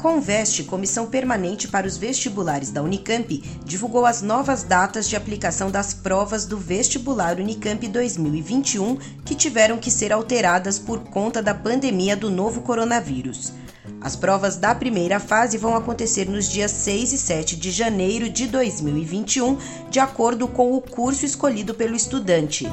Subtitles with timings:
[0.00, 5.92] Conveste, Comissão Permanente para os Vestibulares da Unicamp, divulgou as novas datas de aplicação das
[5.92, 12.30] provas do vestibular Unicamp 2021 que tiveram que ser alteradas por conta da pandemia do
[12.30, 13.52] novo coronavírus.
[14.00, 18.46] As provas da primeira fase vão acontecer nos dias 6 e 7 de janeiro de
[18.46, 19.58] 2021,
[19.90, 22.66] de acordo com o curso escolhido pelo estudante.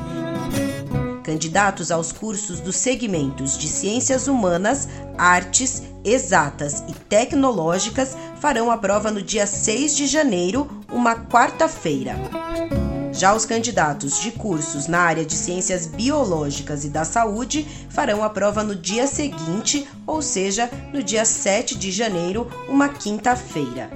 [1.26, 4.88] Candidatos aos cursos dos segmentos de Ciências Humanas,
[5.18, 12.16] Artes, Exatas e Tecnológicas farão a prova no dia 6 de janeiro, uma quarta-feira.
[13.12, 18.30] Já os candidatos de cursos na área de ciências biológicas e da saúde farão a
[18.30, 23.90] prova no dia seguinte, ou seja, no dia 7 de janeiro, uma quinta-feira.